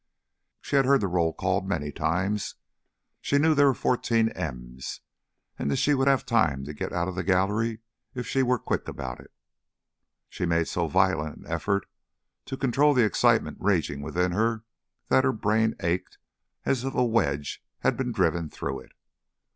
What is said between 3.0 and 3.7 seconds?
she knew there